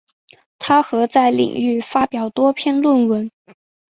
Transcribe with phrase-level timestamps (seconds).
[0.57, 3.29] 她和在领域发表多篇论文。